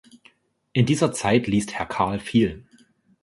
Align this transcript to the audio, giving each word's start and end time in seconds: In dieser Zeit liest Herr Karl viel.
In 0.73 0.87
dieser 0.87 1.11
Zeit 1.11 1.45
liest 1.45 1.73
Herr 1.75 1.85
Karl 1.85 2.19
viel. 2.19 2.65